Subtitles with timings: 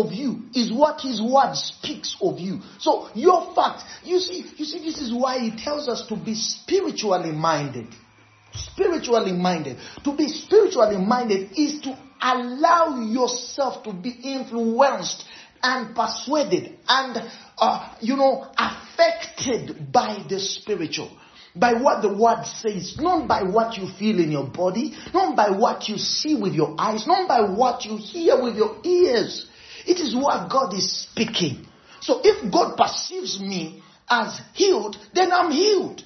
[0.00, 2.60] of you is what his word speaks of you.
[2.78, 6.34] So your fact, you see, you see, this is why he tells us to be
[6.34, 7.86] spiritually minded.
[8.52, 9.78] Spiritually minded.
[10.04, 15.24] To be spiritually minded is to allow yourself to be influenced
[15.62, 21.10] and persuaded and, uh, you know, affected by the spiritual
[21.58, 25.50] by what the word says, not by what you feel in your body, not by
[25.50, 29.46] what you see with your eyes, not by what you hear with your ears.
[29.86, 31.66] It is what God is speaking.
[32.00, 36.02] So if God perceives me as healed, then I'm healed.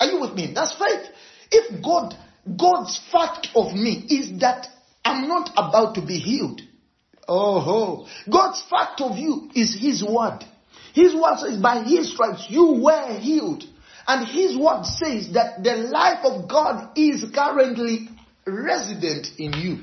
[0.00, 0.52] Are you with me?
[0.54, 1.08] That's faith.
[1.50, 2.14] If God,
[2.56, 4.68] God's fact of me is that
[5.04, 6.60] I'm not about to be healed.
[7.26, 8.08] Oh, oh.
[8.30, 10.44] God's fact of you is His word.
[10.94, 13.64] His word says, by His stripes you were healed.
[14.08, 18.08] And his word says that the life of God is currently
[18.46, 19.78] resident in you.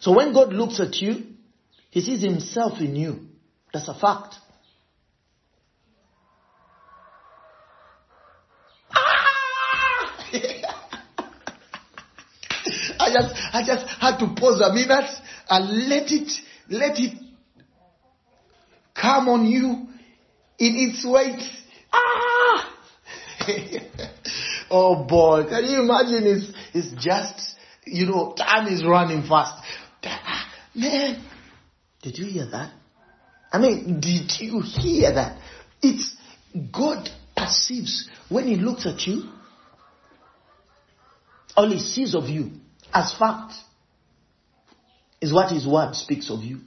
[0.00, 1.24] So when God looks at you,
[1.90, 3.26] he sees himself in you.
[3.72, 4.36] That's a fact.
[8.92, 10.30] Ah!
[12.98, 15.10] I just, I just had to pause a minute
[15.48, 16.30] and let it,
[16.68, 17.18] let it
[18.94, 19.88] come on you
[20.58, 21.42] in its weight
[21.92, 22.72] Ah!
[24.70, 26.26] oh boy, can you imagine?
[26.26, 29.62] It's, it's just, you know, time is running fast.
[30.76, 31.24] Man,
[32.02, 32.70] did you hear that?
[33.50, 35.40] I mean, did you hear that?
[35.80, 36.14] It's
[36.70, 39.22] God perceives when He looks at you,
[41.56, 42.50] all He sees of you
[42.92, 43.54] as fact
[45.22, 46.60] is what His word speaks of you.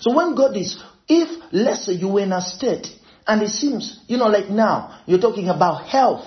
[0.00, 2.88] So when God is, if let's say you were in a state
[3.26, 6.26] and it seems, you know, like now, you're talking about health.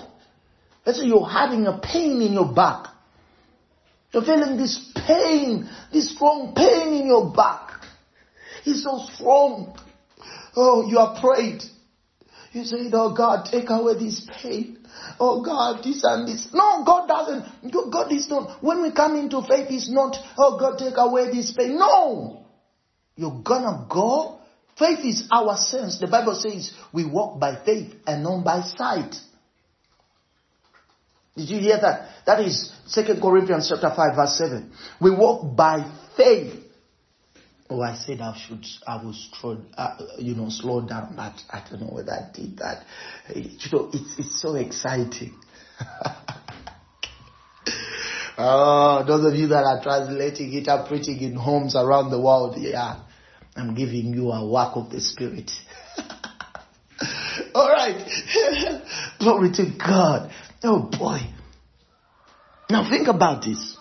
[0.84, 2.88] Let's say you're having a pain in your back.
[4.12, 7.84] You're feeling this pain, this strong pain in your back.
[8.64, 9.78] It's so strong.
[10.54, 11.62] Oh, you are prayed.
[12.52, 14.78] You say, oh God, take away this pain.
[15.18, 16.48] Oh God, this and this.
[16.52, 17.72] No, God doesn't.
[17.90, 18.62] God is not.
[18.62, 21.78] When we come into faith, it's not, oh God, take away this pain.
[21.78, 22.44] No.
[23.16, 24.42] You're gonna go
[24.78, 25.98] Faith is our sense.
[25.98, 29.14] The Bible says we walk by faith and not by sight.
[31.36, 32.10] Did you hear that?
[32.26, 34.72] That is 2 Corinthians chapter 5 verse 7.
[35.00, 36.54] We walk by faith.
[37.70, 41.64] Oh, I said I should, I will was, uh, you know, slow down, but I
[41.70, 42.84] don't know whether I did that.
[43.34, 45.34] You know, it's, it's so exciting.
[48.36, 52.56] oh, those of you that are translating it, are preaching in homes around the world,
[52.58, 53.04] yeah.
[53.56, 55.50] I'm giving you a work of the Spirit.
[57.54, 58.06] All right.
[59.18, 60.30] Glory to God.
[60.64, 61.20] Oh boy.
[62.70, 63.76] Now think about this.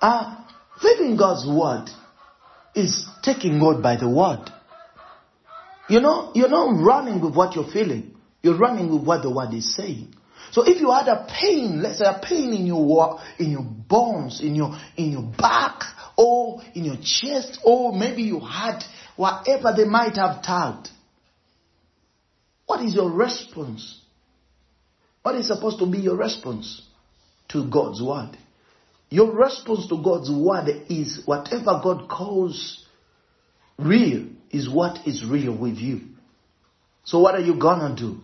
[0.00, 0.44] Uh,
[0.80, 1.88] faith in God's word
[2.74, 4.50] is taking God by the word.
[5.88, 8.16] You know, you're not running with what you're feeling.
[8.42, 10.14] You're running with what the word is saying.
[10.50, 14.40] So if you had a pain, let's say a pain in your in your bones,
[14.40, 15.82] in your in your back,
[16.16, 18.82] or in your chest, or maybe you had
[19.16, 20.88] whatever they might have tagged.
[22.66, 24.00] What is your response?
[25.26, 26.82] What is supposed to be your response
[27.48, 28.38] to God's word?
[29.10, 32.86] Your response to God's word is whatever God calls
[33.76, 36.02] real is what is real with you.
[37.02, 38.20] So what are you gonna do?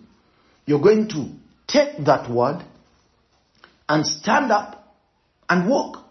[0.64, 1.28] You're going to
[1.66, 2.64] take that word
[3.88, 4.94] and stand up
[5.48, 6.01] and walk.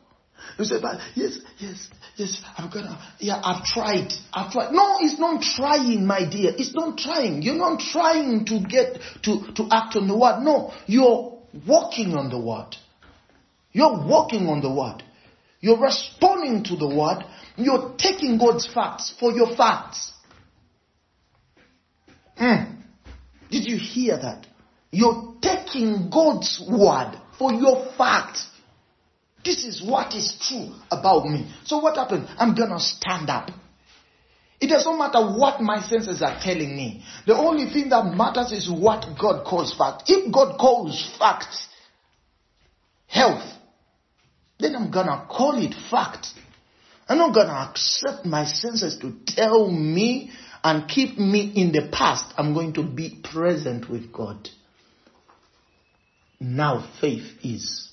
[0.57, 4.72] You say, but yes, yes, yes, I'm gonna, yeah, I've tried, I've tried.
[4.72, 6.52] No, it's not trying, my dear.
[6.57, 7.41] It's not trying.
[7.41, 10.41] You're not trying to get, to, to act on the word.
[10.41, 12.75] No, you're walking on the word.
[13.72, 15.03] You're walking on the word.
[15.62, 17.23] You're responding to the word.
[17.56, 20.12] You're taking God's facts for your facts.
[22.38, 22.81] Mm.
[23.50, 24.47] Did you hear that?
[24.91, 28.47] You're taking God's word for your facts.
[29.44, 31.52] This is what is true about me.
[31.66, 32.28] So what happened?
[32.38, 33.49] I'm gonna stand up.
[34.59, 37.03] It doesn't matter what my senses are telling me.
[37.26, 40.03] The only thing that matters is what God calls fact.
[40.08, 41.55] If God calls fact
[43.08, 43.43] health,
[44.59, 46.28] then I'm gonna call it fact.
[47.09, 50.32] I'm not gonna accept my senses to tell me
[50.64, 52.32] and keep me in the past.
[52.38, 54.47] I'm going to be present with God.
[56.40, 57.91] Now faith is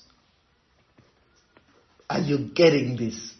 [2.09, 3.33] are you getting this?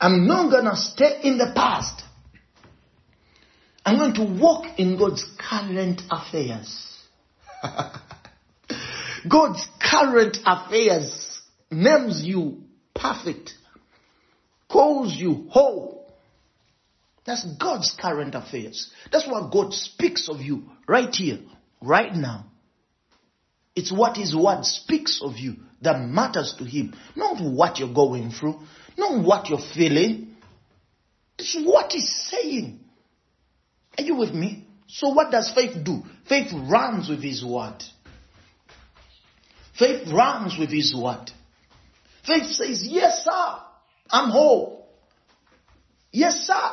[0.00, 2.02] I'm not gonna stay in the past.
[3.84, 6.98] I'm going to walk in God's current affairs.
[9.28, 11.40] God's current affairs
[11.70, 12.62] names you
[12.94, 13.52] perfect.
[14.68, 16.12] calls you whole.
[17.24, 18.90] That's God's current affairs.
[19.10, 21.40] That's what God speaks of you right here,
[21.80, 22.46] right now.
[23.76, 28.30] It's what His word speaks of you that matters to Him, not what you're going
[28.30, 28.60] through,
[28.96, 30.34] not what you're feeling.
[31.38, 32.80] It's what He's saying.
[33.98, 34.66] Are you with me?
[34.88, 36.02] So what does faith do?
[36.26, 37.82] Faith runs with His word.
[39.78, 41.30] Faith runs with His word.
[42.26, 43.54] Faith says, Yes, sir,
[44.10, 44.88] I'm whole.
[46.12, 46.70] Yes, sir,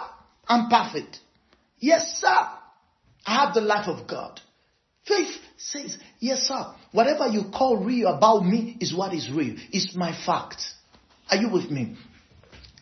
[0.48, 1.20] I'm perfect.
[1.80, 2.48] Yes, sir,
[3.26, 4.40] I have the life of God.
[5.06, 9.56] Faith says, Yes, sir, whatever you call real about me is what is real.
[9.72, 10.62] It's my fact.
[11.30, 11.98] Are you with me?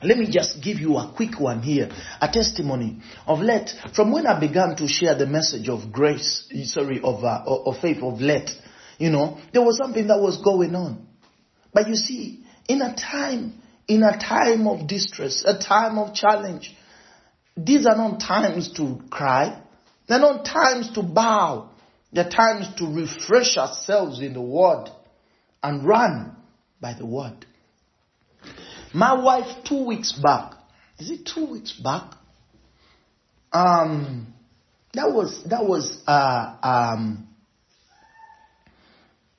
[0.04, 1.90] Let me just give you a quick one here,
[2.20, 7.00] a testimony of let, From when I began to share the message of grace, sorry,
[7.04, 8.50] of, uh, of faith of let,
[8.98, 11.08] you know, there was something that was going on.
[11.72, 16.76] But you see, in a time, in a time of distress, a time of challenge,
[17.56, 19.62] these are not times to cry.
[20.08, 21.71] They're not times to bow.
[22.14, 24.90] They're times to refresh ourselves in the Word
[25.64, 26.36] and run
[26.80, 27.46] by the Word.
[28.94, 30.54] My wife, two weeks back,
[31.00, 32.14] is it two weeks back?
[33.54, 34.34] Um,
[34.94, 37.28] that was, that was, uh, um,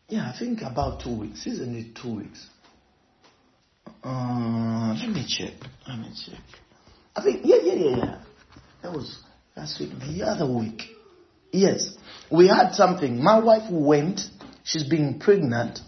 [0.09, 1.47] yeah, I think about two weeks.
[1.47, 2.47] Isn't it two weeks?
[4.03, 5.55] Uh, let me check.
[5.87, 6.41] Let me check.
[7.15, 8.23] I think, yeah, yeah, yeah, yeah.
[8.83, 9.19] That was
[9.57, 10.83] last week, the other week.
[11.53, 11.95] Yes.
[12.32, 13.23] We had something.
[13.23, 14.23] My wife went,
[14.64, 15.81] she's been pregnant,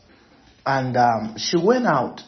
[0.66, 2.20] and um, she went out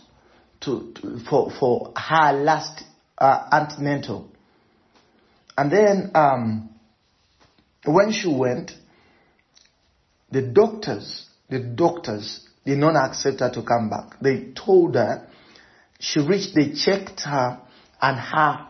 [0.62, 2.82] to, to, for, for her last
[3.18, 4.30] uh, antenatal.
[5.58, 6.70] And then um,
[7.84, 8.72] when she went,
[10.30, 14.18] the doctors, the doctors did not accept her to come back.
[14.20, 15.28] They told her
[16.00, 17.60] she reached, they checked her
[18.00, 18.66] and her,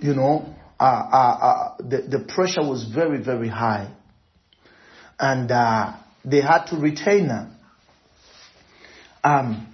[0.00, 3.92] you know, uh, uh, uh, the, the pressure was very, very high.
[5.20, 7.50] And uh, they had to retain her.
[9.22, 9.72] Um,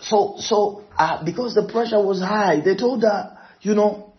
[0.00, 4.12] so, so uh, because the pressure was high, they told her, you know,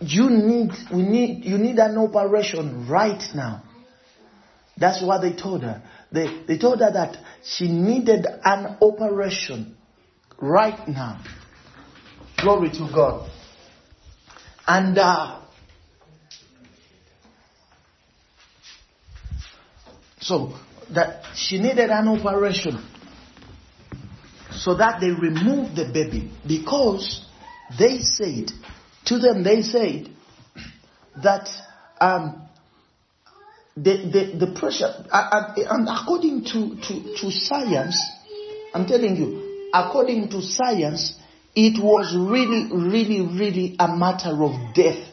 [0.00, 3.62] you need, we need, you need an operation right now.
[4.76, 5.82] That's what they told her.
[6.12, 9.76] They, they told her that she needed an operation
[10.38, 11.22] right now.
[12.38, 13.30] Glory to God.
[14.66, 15.40] And uh,
[20.26, 20.54] so
[20.90, 22.82] that she needed an operation
[24.50, 27.26] so that they removed the baby because
[27.78, 28.50] they said
[29.04, 30.08] to them they said
[31.22, 31.48] that
[32.00, 32.42] um,
[33.76, 33.96] the,
[34.38, 37.98] the, the pressure and according to, to, to science
[38.74, 41.18] i'm telling you according to science
[41.56, 45.08] it was really, really, really a matter of death.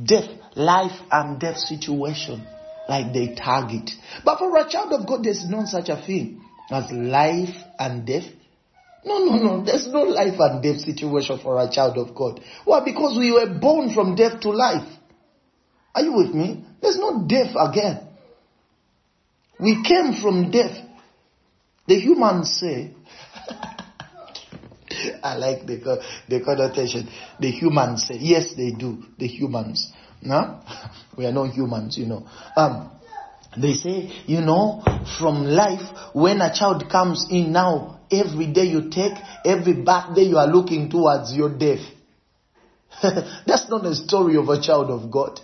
[0.00, 2.46] Death, life and death situation,
[2.92, 3.90] like they target.
[4.22, 8.26] But for a child of God, there's no such a thing as life and death.
[9.04, 9.64] No, no, no.
[9.64, 12.40] There's no life and death situation for a child of God.
[12.64, 12.84] Why?
[12.84, 14.86] Because we were born from death to life.
[15.94, 16.64] Are you with me?
[16.82, 18.08] There's no death again.
[19.58, 20.76] We came from death.
[21.86, 22.94] The humans say,
[25.22, 27.08] I like the, the connotation.
[27.40, 29.02] The humans say, yes, they do.
[29.18, 29.92] The humans.
[30.22, 30.60] No?
[31.16, 32.26] We are not humans, you know.
[32.56, 32.90] Um,
[33.56, 34.82] they say, you know,
[35.18, 40.38] from life, when a child comes in now, every day you take, every birthday you
[40.38, 41.84] are looking towards your death.
[43.02, 45.38] That's not a story of a child of God.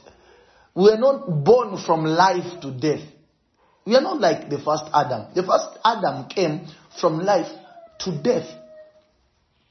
[0.75, 3.07] We are not born from life to death.
[3.85, 5.27] We are not like the first Adam.
[5.35, 6.67] The first Adam came
[7.01, 7.51] from life
[8.01, 8.49] to death.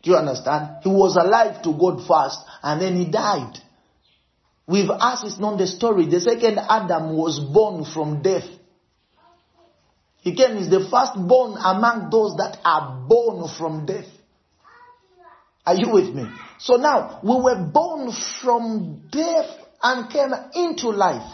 [0.03, 0.83] Do you understand?
[0.83, 3.59] He was alive to God first and then he died.
[4.67, 6.07] With us, it's not the story.
[6.07, 8.47] The second Adam was born from death.
[10.17, 14.07] He came is the firstborn among those that are born from death.
[15.65, 16.25] Are you with me?
[16.59, 21.31] So now, we were born from death and came into life.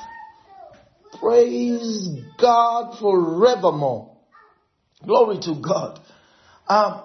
[1.20, 2.10] Praise
[2.40, 4.16] God forevermore.
[5.06, 6.00] Glory to God.
[6.68, 7.04] Um,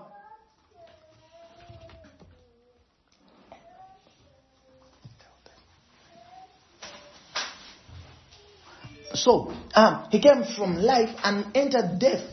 [9.22, 12.24] So, um, he came from life and entered death.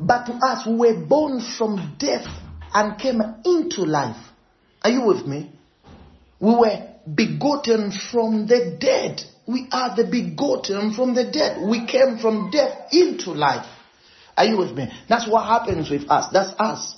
[0.00, 2.26] But to us, we were born from death
[2.72, 4.16] and came into life.
[4.82, 5.52] Are you with me?
[6.40, 9.22] We were begotten from the dead.
[9.46, 11.68] We are the begotten from the dead.
[11.68, 13.66] We came from death into life.
[14.36, 14.88] Are you with me?
[15.08, 16.26] That's what happens with us.
[16.32, 16.96] That's us.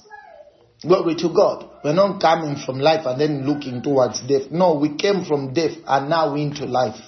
[0.82, 1.68] Glory to God.
[1.82, 4.50] We're not coming from life and then looking towards death.
[4.50, 7.00] No, we came from death and now into life.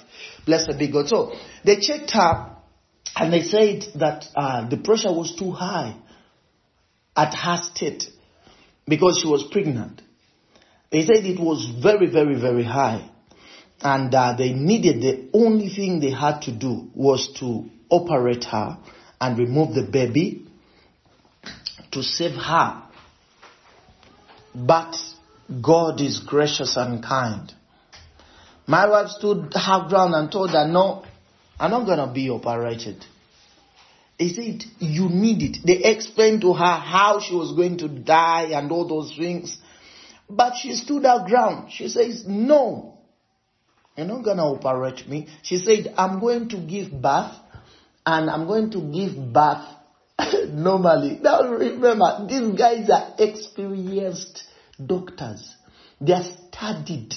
[0.45, 1.07] Blessed be God.
[1.07, 1.33] So
[1.63, 2.55] they checked her
[3.15, 5.95] and they said that uh, the pressure was too high
[7.15, 8.05] at her state
[8.87, 10.01] because she was pregnant.
[10.91, 13.09] They said it was very, very, very high.
[13.81, 18.77] And uh, they needed, the only thing they had to do was to operate her
[19.19, 20.45] and remove the baby
[21.91, 22.83] to save her.
[24.55, 24.95] But
[25.61, 27.51] God is gracious and kind.
[28.65, 31.03] My wife stood half ground and told her, no,
[31.59, 33.03] I'm not going to be operated.
[34.17, 35.57] He said, you need it.
[35.65, 39.57] They explained to her how she was going to die and all those things.
[40.29, 41.71] But she stood her ground.
[41.71, 42.97] She says, no,
[43.97, 45.27] you're not going to operate me.
[45.41, 47.35] She said, I'm going to give birth
[48.05, 49.65] and I'm going to give birth
[50.49, 51.19] normally.
[51.21, 54.43] Now remember, these guys are experienced
[54.83, 55.53] doctors.
[55.99, 57.13] They are studied.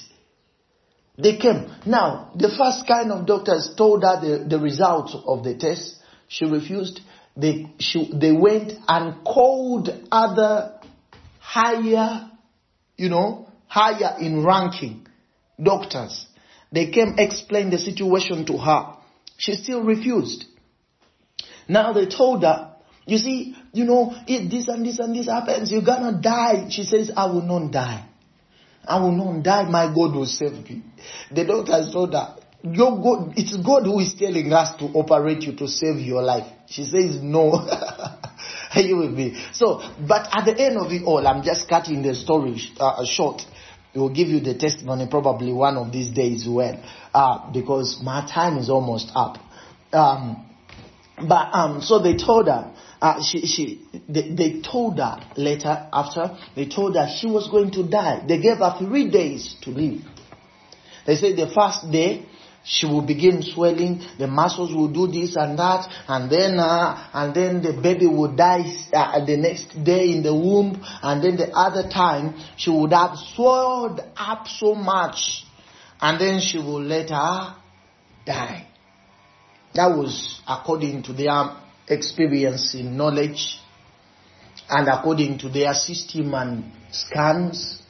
[1.18, 1.70] They came.
[1.87, 5.96] Now, the first kind of doctors told her the, the results of the test.
[6.28, 7.00] She refused.
[7.37, 10.78] They, she, they went and called other
[11.38, 12.30] higher,
[12.96, 15.06] you know, higher in ranking
[15.62, 16.26] doctors.
[16.73, 18.96] They came explain the situation to her.
[19.38, 20.44] She still refused.
[21.68, 22.75] Now they told her,
[23.06, 26.68] you see, you know, if this and this and this happens, you're gonna die.
[26.70, 28.08] She says, I will not die.
[28.87, 29.69] I will not die.
[29.69, 30.83] My God will save me.
[31.31, 35.52] The doctor told her, your God, it's God who is telling us to operate you
[35.57, 36.47] to save your life.
[36.69, 37.66] She says no.
[38.75, 39.43] You with me?
[39.52, 43.40] So, but at the end of it all, I'm just cutting the story uh, short.
[43.95, 46.83] We will give you the testimony probably one of these days when,
[47.14, 49.38] uh, because my time is almost up.
[49.95, 50.45] Um,
[51.16, 56.36] but um, so they told her, uh, she, she, they, they told her later after,
[56.54, 58.24] they told her she was going to die.
[58.26, 60.02] They gave her three days to live.
[61.06, 62.26] They said the first day,
[62.64, 67.32] she will begin swelling, the muscles will do this and that, and then, uh, and
[67.32, 71.48] then the baby will die uh, the next day in the womb, and then the
[71.52, 75.44] other time, she would have swelled up so much,
[76.00, 77.54] and then she will let her
[78.26, 78.66] die.
[79.74, 81.56] That was according to their
[81.88, 83.59] experience in knowledge
[84.69, 87.81] and according to their system and scans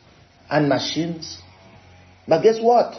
[0.51, 1.41] and machines.
[2.29, 2.95] But guess what?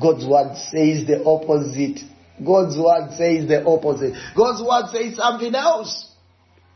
[0.00, 2.00] God's word says the opposite.
[2.44, 4.14] God's word says the opposite.
[4.36, 6.12] God's word says something else.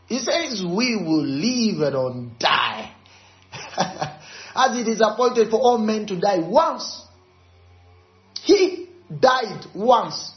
[0.07, 2.95] He says we will live and not die.
[4.55, 7.01] As it is appointed for all men to die once.
[8.43, 8.89] He
[9.19, 10.31] died once.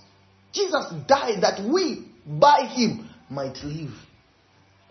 [0.52, 3.92] Jesus died that we, by him, might live.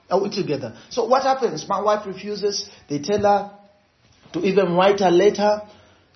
[0.10, 0.78] Are we together?
[0.90, 1.68] So what happens?
[1.68, 2.70] My wife refuses.
[2.90, 3.52] They tell her
[4.34, 5.62] to even write a letter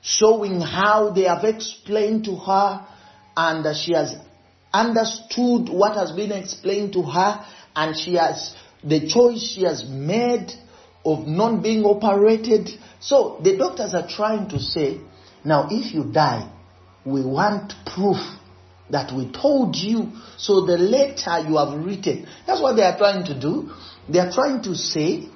[0.02, 2.86] showing how they have explained to her
[3.36, 4.16] and she has
[4.72, 7.46] understood what has been explained to her
[7.76, 10.52] and she has the choice she has made
[11.04, 12.70] of not being operated.
[13.00, 15.00] So the doctors are trying to say,
[15.44, 16.52] now if you die,
[17.06, 18.18] we want proof
[18.89, 20.12] that we told you.
[20.38, 23.72] So the letter you have written, that's what they are trying to do.
[24.08, 25.29] They are trying to say,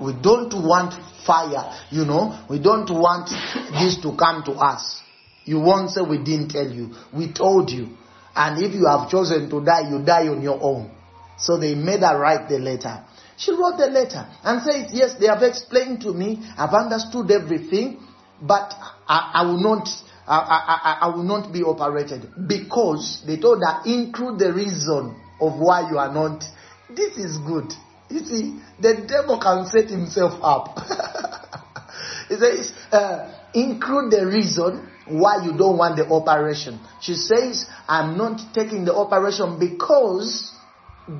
[0.00, 0.94] we don't want
[1.26, 3.30] fire, you know, we don't want
[3.72, 5.02] this to come to us.
[5.44, 6.94] You won't say we didn't tell you.
[7.14, 7.96] We told you.
[8.34, 10.90] And if you have chosen to die, you die on your own.
[11.38, 13.04] So they made her write the letter.
[13.36, 18.00] She wrote the letter and says, yes, they have explained to me, I've understood everything,
[18.40, 18.74] but
[19.06, 19.88] I, I will not
[20.28, 25.58] I, I, I, will not be operated because they told her include the reason of
[25.58, 26.44] why you are not.
[26.90, 27.72] This is good.
[28.10, 30.78] You see, the devil can set himself up.
[32.28, 36.80] he says, uh, include the reason why you don't want the operation.
[37.00, 40.52] She says, I'm not taking the operation because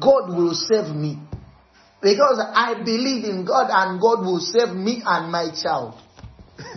[0.01, 1.19] God will save me.
[2.03, 5.95] Because I believe in God and God will save me and my child.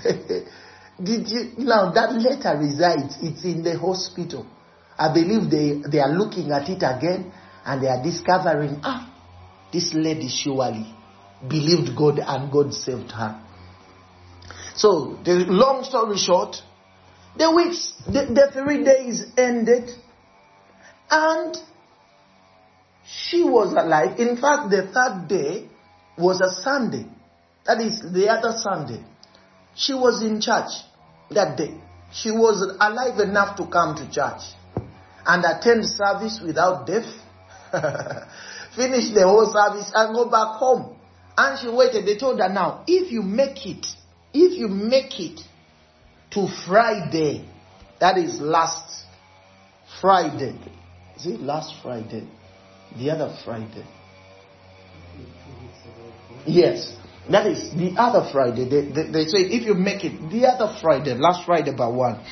[1.04, 3.18] Did you now that letter resides?
[3.22, 4.46] It's in the hospital.
[4.98, 7.32] I believe they, they are looking at it again
[7.66, 9.10] and they are discovering, ah,
[9.72, 10.94] this lady surely
[11.48, 13.42] believed God and God saved her.
[14.76, 16.58] So, the long story short,
[17.38, 19.90] the weeks, the, the three days ended
[21.10, 21.56] and
[23.06, 24.20] she was alive.
[24.20, 25.70] In fact, the third day
[26.18, 27.06] was a Sunday.
[27.66, 29.04] That is the other Sunday.
[29.76, 30.72] She was in church
[31.32, 31.76] that day.
[32.12, 34.42] She was alive enough to come to church
[35.26, 37.06] and attend service without death,
[38.76, 40.96] finish the whole service and go back home
[41.40, 42.06] And she waited.
[42.06, 43.88] They told her now, if you make it,
[44.34, 45.40] if you make it
[46.32, 47.48] to Friday,
[48.02, 49.06] that is last
[50.02, 50.60] Friday.
[51.16, 52.28] Is it last Friday?
[52.98, 53.86] The other Friday.
[56.46, 56.94] Yes.
[57.32, 58.68] That is the other Friday.
[58.68, 62.24] They, they, they, say if you make it the other Friday, last Friday by one,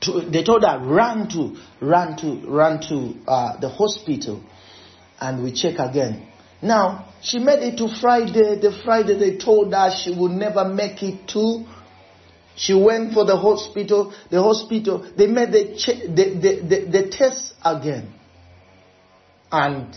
[0.00, 4.42] to, they told her run to run to run to uh, the hospital,
[5.20, 6.26] and we check again.
[6.62, 8.58] Now she made it to Friday.
[8.58, 11.66] The Friday they told her she would never make it to.
[12.56, 14.14] She went for the hospital.
[14.30, 18.14] The hospital they made the che- the, the, the, the test again,
[19.52, 19.94] and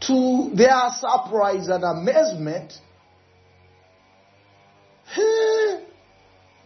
[0.00, 2.74] to their surprise and amazement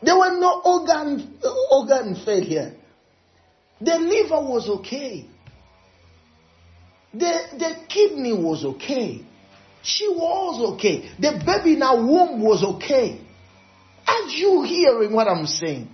[0.02, 1.38] there were no organ,
[1.70, 2.74] organ failure.
[3.80, 5.26] The liver was okay.
[7.12, 9.24] The, the kidney was okay.
[9.82, 11.10] She was okay.
[11.18, 13.20] The baby in her womb was okay.
[14.06, 15.88] Are you hearing what I'm saying?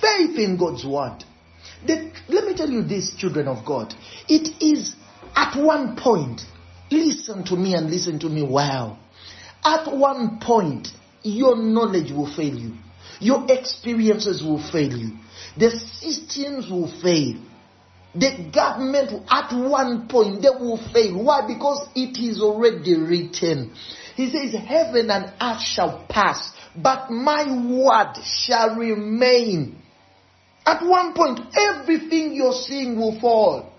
[0.00, 1.24] Faith in God's word.
[1.86, 3.94] The, let me tell you this, children of God.
[4.28, 4.94] It is
[5.34, 6.42] at one point,
[6.90, 8.98] listen to me and listen to me well.
[9.64, 10.88] At one point,
[11.24, 12.74] your knowledge will fail you.
[13.20, 15.16] Your experiences will fail you.
[15.56, 17.40] The systems will fail.
[18.14, 21.24] The government at one point they will fail.
[21.24, 21.46] Why?
[21.46, 23.74] Because it is already written.
[24.14, 29.80] He says, heaven and earth shall pass, but my word shall remain.
[30.64, 33.72] At one point, everything you're seeing will fall.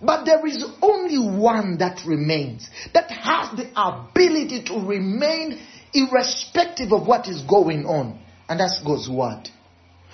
[0.00, 5.58] But there is only one that remains, that has the ability to remain
[5.94, 8.18] irrespective of what is going on.
[8.48, 9.48] And that's God's word.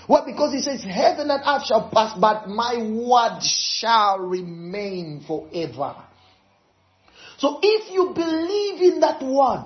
[0.09, 5.97] Well, because he says, heaven and earth shall pass, but my word shall remain forever.
[7.39, 9.65] So if you believe in that word,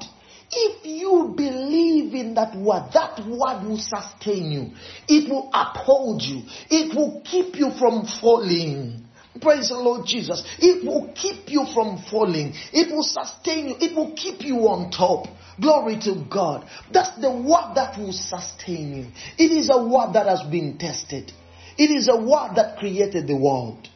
[0.50, 4.70] if you believe in that word, that word will sustain you.
[5.08, 6.42] It will uphold you.
[6.70, 9.04] It will keep you from falling.
[9.40, 10.44] Praise the Lord Jesus.
[10.58, 12.54] It will keep you from falling.
[12.72, 13.76] It will sustain you.
[13.80, 15.26] It will keep you on top.
[15.60, 16.68] Glory to God.
[16.92, 19.06] That's the word that will sustain you.
[19.38, 21.32] It is a word that has been tested.
[21.76, 23.88] It is a word that created the world.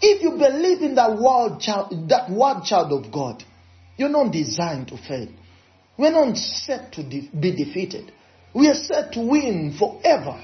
[0.00, 3.42] If you believe in that word child, that word child of God,
[3.96, 5.28] you're not designed to fail.
[5.96, 8.12] We're not set to de- be defeated.
[8.54, 10.40] We are set to win forever.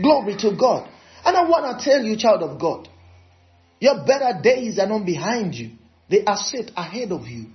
[0.00, 0.88] Glory to God.
[1.24, 2.88] And I want to tell you, child of God,
[3.80, 5.72] your better days are not behind you.
[6.08, 7.46] They are set ahead of you.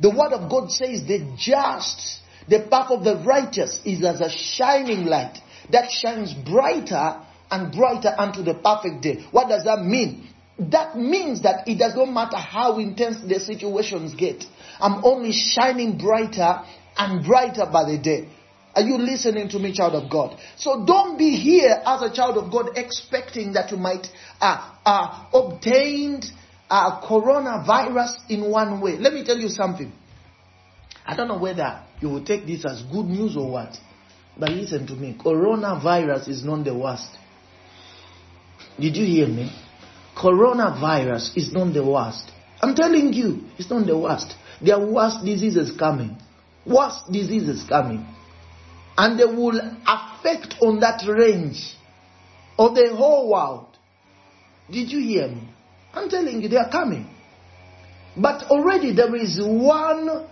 [0.00, 4.28] The word of God says the just, the path of the righteous is as a
[4.28, 5.38] shining light
[5.70, 7.20] that shines brighter
[7.50, 9.24] and brighter unto the perfect day.
[9.30, 10.28] What does that mean?
[10.58, 14.44] That means that it does not matter how intense the situations get.
[14.80, 16.62] I'm only shining brighter
[16.96, 18.28] and brighter by the day.
[18.74, 20.38] Are you listening to me, child of God?
[20.56, 24.06] So don't be here as a child of God expecting that you might
[24.40, 26.22] uh, uh, obtain
[26.70, 28.96] uh, coronavirus in one way.
[28.96, 29.92] Let me tell you something.
[31.04, 33.76] I don't know whether you will take this as good news or what.
[34.38, 35.18] But listen to me.
[35.22, 37.10] Coronavirus is not the worst.
[38.80, 39.52] Did you hear me?
[40.16, 42.30] Coronavirus is not the worst.
[42.62, 44.34] I'm telling you, it's not the worst.
[44.64, 46.16] There are worse diseases coming.
[46.64, 48.06] Worse diseases coming.
[48.96, 51.76] And they will affect on that range
[52.58, 53.76] of the whole world.
[54.70, 55.48] Did you hear me?
[55.94, 57.08] I'm telling you, they are coming.
[58.16, 60.26] But already there is one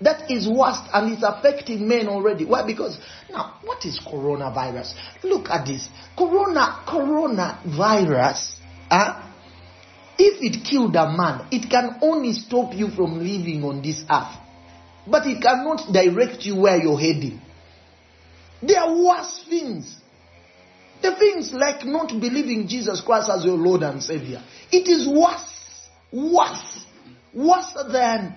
[0.00, 2.44] that is worst and it's affecting men already.
[2.44, 2.66] Why?
[2.66, 2.98] Because
[3.30, 4.94] now, what is coronavirus?
[5.24, 5.88] Look at this.
[6.16, 8.56] Corona, coronavirus,
[8.90, 9.28] huh?
[10.18, 14.36] if it killed a man, it can only stop you from living on this earth.
[15.06, 17.40] But it cannot direct you where you're heading.
[18.62, 19.96] There are worse things.
[21.00, 24.42] The things like not believing Jesus Christ as your Lord and Savior.
[24.72, 26.84] It is worse, worse,
[27.32, 28.34] worse than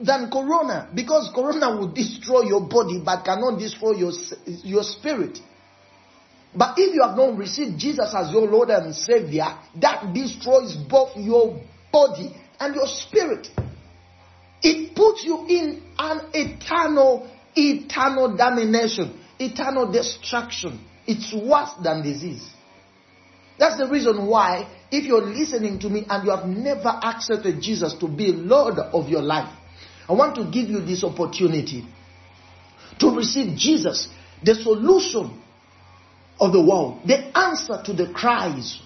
[0.00, 4.12] than corona because corona will destroy your body but cannot destroy your
[4.64, 5.38] your spirit.
[6.54, 9.46] But if you have not received Jesus as your Lord and Savior,
[9.80, 13.48] that destroys both your body and your spirit.
[14.62, 20.80] It puts you in an eternal, eternal damnation, eternal destruction.
[21.06, 22.48] It's worse than disease.
[23.58, 27.94] That's the reason why, if you're listening to me and you have never accepted Jesus
[27.94, 29.52] to be Lord of your life,
[30.08, 31.86] I want to give you this opportunity
[32.98, 34.08] to receive Jesus,
[34.42, 35.40] the solution
[36.40, 38.80] of the world, the answer to the cries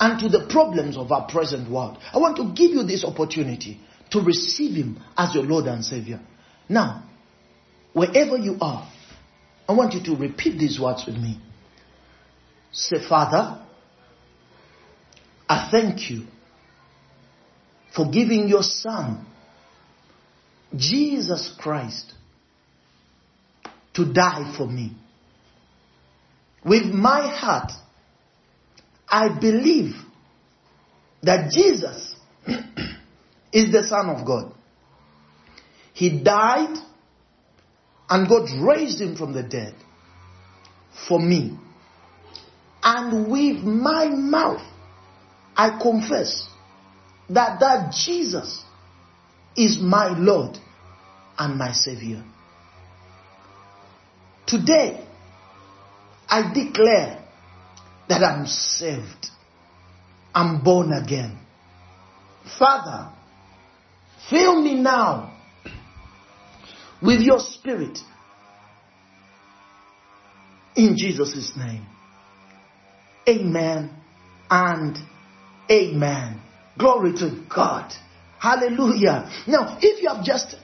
[0.00, 1.98] and to the problems of our present world.
[2.12, 6.20] I want to give you this opportunity to receive Him as your Lord and Savior.
[6.68, 7.04] Now,
[7.92, 8.88] wherever you are,
[9.68, 11.38] I want you to repeat these words with me.
[12.72, 13.62] Say, Father,
[15.46, 16.24] I thank you
[17.94, 19.26] for giving your Son,
[20.74, 22.12] Jesus Christ,
[23.94, 24.92] to die for me.
[26.64, 27.72] With my heart,
[29.08, 29.94] I believe
[31.22, 32.14] that Jesus
[33.52, 34.54] is the Son of God.
[35.92, 36.76] He died
[38.10, 39.74] and God raised him from the dead
[41.08, 41.56] for me.
[42.82, 44.62] And with my mouth,
[45.56, 46.48] I confess
[47.30, 48.62] that that Jesus
[49.56, 50.56] is my Lord
[51.38, 52.24] and my Savior.
[54.46, 55.04] Today,
[56.28, 57.22] I declare
[58.08, 59.26] that I'm saved.
[60.34, 61.38] I'm born again.
[62.58, 63.10] Father,
[64.30, 65.37] fill me now
[67.02, 67.98] with your spirit.
[70.76, 71.86] In Jesus' name.
[73.28, 73.90] Amen
[74.50, 74.96] and
[75.70, 76.40] amen.
[76.78, 77.92] Glory to God.
[78.38, 79.30] Hallelujah.
[79.46, 80.54] Now, if you have just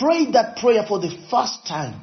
[0.00, 2.02] prayed that prayer for the first time,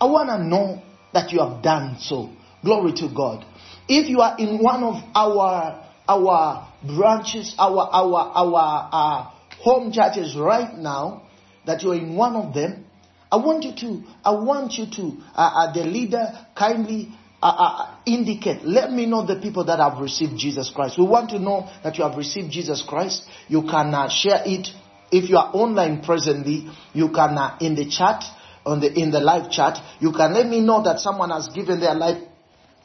[0.00, 2.30] I want to know that you have done so.
[2.62, 3.44] Glory to God.
[3.88, 9.22] If you are in one of our our branches, our our our uh,
[9.62, 11.23] home churches right now,
[11.66, 12.84] that you're in one of them,
[13.30, 17.08] I want you to I want you to uh, uh, the leader kindly
[17.42, 18.64] uh, uh, indicate.
[18.64, 20.98] Let me know the people that have received Jesus Christ.
[20.98, 23.24] We want to know that you have received Jesus Christ.
[23.48, 24.68] You can uh, share it
[25.10, 26.68] if you are online presently.
[26.92, 28.24] You can uh, in the chat
[28.64, 29.78] on the in the live chat.
[30.00, 32.22] You can let me know that someone has given their life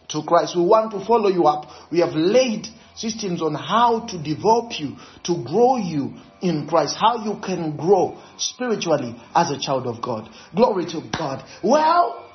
[0.10, 0.56] to Christ.
[0.56, 1.70] We want to follow you up.
[1.92, 2.68] We have laid
[3.00, 8.22] systems on how to develop you, to grow you in Christ, how you can grow
[8.38, 10.30] spiritually as a child of God.
[10.56, 11.44] Glory to God.
[11.64, 12.30] Well,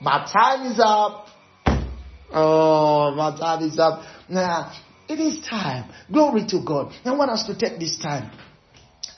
[0.00, 1.26] my time is up.
[2.30, 4.02] Oh, my time is up.
[4.28, 4.72] Now,
[5.08, 5.90] it is time.
[6.10, 6.92] Glory to God.
[7.04, 8.30] I want us to take this time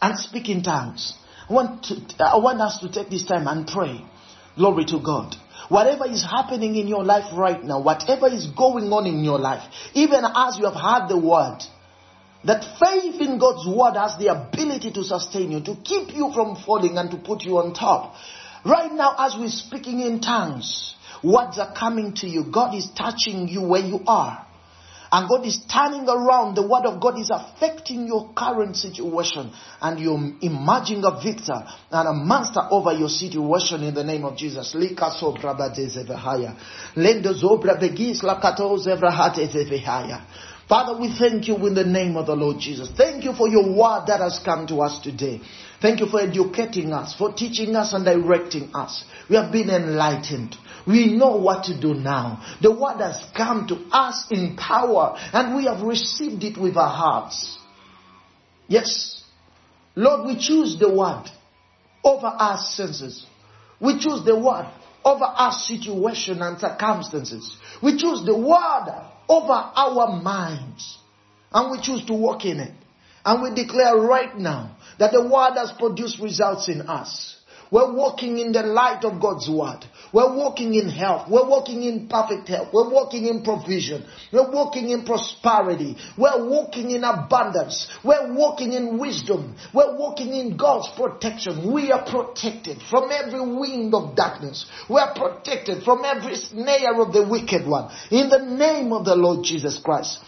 [0.01, 1.15] and speak in tongues.
[1.49, 4.05] I want, to, I want us to take this time and pray.
[4.57, 5.35] Glory to God.
[5.69, 9.63] Whatever is happening in your life right now, whatever is going on in your life,
[9.95, 11.59] even as you have heard the word,
[12.45, 16.57] that faith in God's word has the ability to sustain you, to keep you from
[16.57, 18.15] falling and to put you on top.
[18.65, 22.45] Right now, as we're speaking in tongues, words are coming to you.
[22.51, 24.47] God is touching you where you are.
[25.11, 26.55] And God is turning around.
[26.55, 29.51] The word of God is affecting your current situation.
[29.81, 34.37] And you're emerging a victor and a master over your situation in the name of
[34.37, 34.75] Jesus.
[40.69, 42.91] Father, we thank you in the name of the Lord Jesus.
[42.91, 45.41] Thank you for your word that has come to us today.
[45.81, 49.05] Thank you for educating us, for teaching us and directing us.
[49.31, 50.57] We have been enlightened.
[50.89, 52.43] We know what to do now.
[52.63, 56.89] The word has come to us in power and we have received it with our
[56.89, 57.59] hearts.
[58.69, 59.23] Yes.
[59.95, 61.25] Lord, we choose the word
[62.03, 63.27] over our senses.
[63.81, 64.67] We choose the word
[65.05, 67.55] over our situation and circumstances.
[67.83, 70.97] We choose the word over our minds.
[71.53, 72.73] And we choose to walk in it.
[73.27, 77.38] And we declare right now that the word has produced results in us.
[77.71, 79.85] We're walking in the light of God's word.
[80.13, 81.29] We're walking in health.
[81.29, 82.69] We're walking in perfect health.
[82.73, 84.07] We're walking in provision.
[84.33, 85.97] We're walking in prosperity.
[86.17, 87.89] We're walking in abundance.
[88.03, 89.57] We're walking in wisdom.
[89.75, 91.73] We're walking in God's protection.
[91.73, 94.65] We are protected from every wind of darkness.
[94.89, 97.95] We are protected from every snare of the wicked one.
[98.11, 100.19] In the name of the Lord Jesus Christ.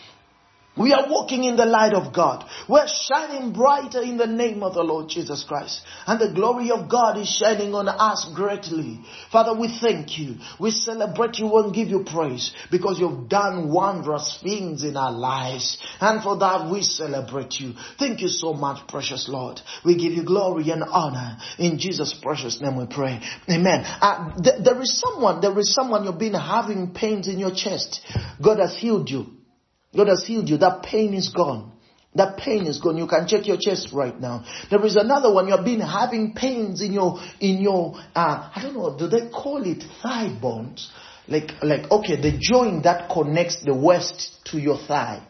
[0.76, 2.48] We are walking in the light of God.
[2.68, 5.80] We're shining brighter in the name of the Lord Jesus Christ.
[6.06, 9.00] And the glory of God is shining on us greatly.
[9.32, 10.36] Father, we thank you.
[10.60, 15.76] We celebrate you and give you praise because you've done wondrous things in our lives.
[16.00, 17.74] And for that we celebrate you.
[17.98, 19.60] Thank you so much, precious Lord.
[19.84, 21.36] We give you glory and honor.
[21.58, 23.20] In Jesus' precious name we pray.
[23.50, 23.84] Amen.
[23.84, 28.00] Uh, th- there is someone, there is someone you've been having pains in your chest.
[28.40, 29.39] God has healed you.
[29.96, 30.58] God has healed you.
[30.58, 31.72] That pain is gone.
[32.14, 32.96] That pain is gone.
[32.96, 34.44] You can check your chest right now.
[34.68, 35.46] There is another one.
[35.48, 39.62] You've been having pains in your, in your, uh, I don't know, do they call
[39.64, 40.90] it thigh bones?
[41.28, 45.24] Like, like, okay, the joint that connects the waist to your thigh.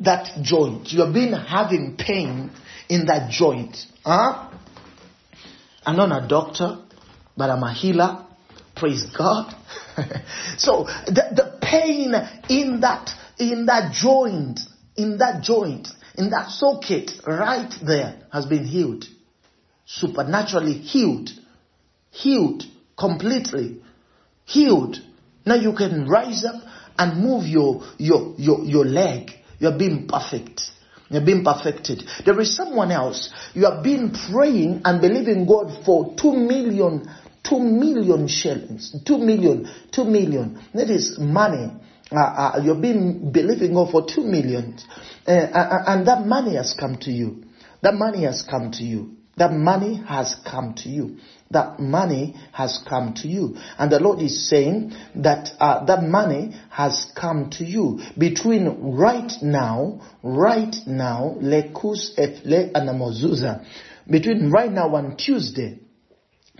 [0.00, 0.90] That joint.
[0.90, 2.50] You've been having pain
[2.88, 3.76] in that joint.
[4.04, 4.50] Huh?
[5.84, 6.78] I'm not a doctor,
[7.36, 8.24] but I'm a healer.
[8.74, 9.54] Praise God.
[10.56, 12.14] so the, the pain
[12.48, 14.60] in that in that joint,
[14.96, 19.04] in that joint, in that socket right there has been healed.
[19.86, 21.30] Supernaturally healed.
[22.10, 22.64] Healed
[22.98, 23.82] completely.
[24.44, 24.96] Healed.
[25.44, 26.62] Now you can rise up
[26.98, 29.30] and move your, your, your, your leg.
[29.58, 30.62] You're being perfect.
[31.08, 32.04] You're being perfected.
[32.24, 33.32] There is someone else.
[33.54, 37.08] You have been praying and believing God for two million,
[37.42, 40.62] two million shillings, two million, two million.
[40.74, 41.70] That is money.
[42.10, 44.78] Uh, uh, you've been believing God for two million,
[45.26, 47.44] uh, uh, uh, and that money has come to you.
[47.82, 49.16] That money has come to you.
[49.36, 51.16] That money has come to you.
[51.50, 53.56] That money has come to you.
[53.78, 58.00] And the Lord is saying that uh, that money has come to you.
[58.16, 63.64] Between right now, right now, lekus efle anamozuza.
[64.08, 65.78] Between right now and Tuesday,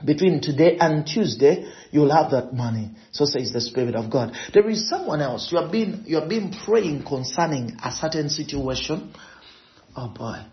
[0.05, 2.91] between today and Tuesday, you'll have that money.
[3.11, 4.37] So says the Spirit of God.
[4.53, 5.51] There is someone else.
[5.53, 9.15] You have been, you have been praying concerning a certain situation.
[9.97, 10.45] Oh boy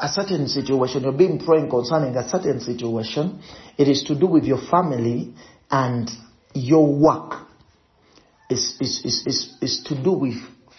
[0.00, 3.42] a certain situation, you're being praying concerning a certain situation,
[3.76, 5.34] it is to do with your family
[5.70, 6.10] and
[6.54, 7.46] your work.
[8.48, 10.36] It's, it's, it's, it's, it's to do with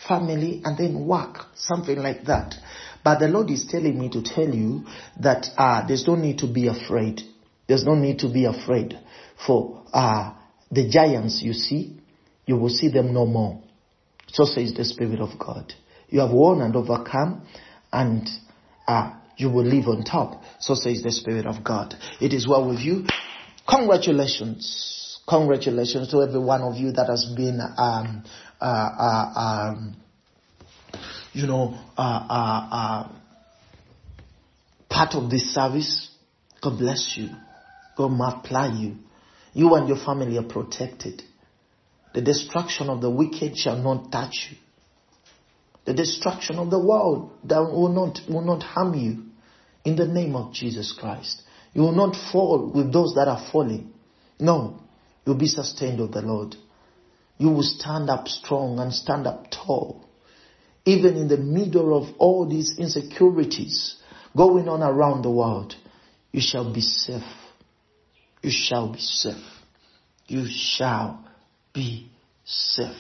[0.08, 2.56] family and then work, something like that.
[3.04, 4.86] But the Lord is telling me to tell you
[5.20, 7.22] that uh, there's no need to be afraid.
[7.72, 9.00] There's no need to be afraid.
[9.48, 10.34] For uh,
[10.70, 12.02] the giants you see,
[12.46, 13.62] you will see them no more.
[14.28, 15.74] So says the Spirit of God.
[16.10, 17.48] You have won and overcome,
[17.94, 18.28] and
[18.90, 20.44] uh, you will live on top.
[20.60, 21.96] So says the Spirit of God.
[22.20, 23.06] It is well with you.
[23.70, 25.22] Congratulations.
[25.26, 28.26] Congratulations to every one of you that has been, um,
[28.60, 29.96] uh, uh, um,
[31.32, 33.12] you know, uh, uh, uh,
[34.90, 36.10] part of this service.
[36.62, 37.30] God bless you.
[37.98, 38.98] God multiply you.
[39.54, 41.24] You and your family are protected.
[42.14, 44.58] The destruction of the wicked shall not touch you.
[45.86, 49.24] The destruction of the world that will not, will not harm you.
[49.84, 51.42] In the name of Jesus Christ.
[51.74, 53.94] You will not fall with those that are falling.
[54.40, 54.80] No.
[55.26, 56.56] You'll be sustained of the Lord.
[57.38, 60.06] You will stand up strong and stand up tall.
[60.86, 63.98] Even in the middle of all these insecurities
[64.36, 65.76] going on around the world,
[66.32, 67.24] you shall be safe.
[68.42, 69.36] You shall be safe.
[70.28, 71.26] You shall
[71.74, 72.10] be
[72.44, 72.96] safe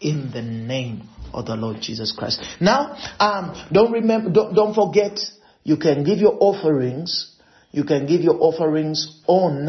[0.00, 2.42] in the name of the Lord Jesus Christ.
[2.60, 5.18] Now, um, don't remember, don't, don't forget,
[5.62, 7.36] you can give your offerings,
[7.70, 9.66] you can give your offerings on